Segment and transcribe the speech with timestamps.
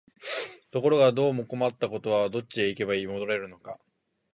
[0.71, 3.79] ところがどうも困ったことは、どっちへ行けば戻れるのか、